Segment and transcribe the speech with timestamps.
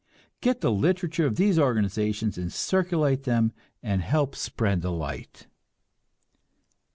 [0.41, 3.51] Get the literature of these organizations and circulate them
[3.83, 5.45] and help spread the light!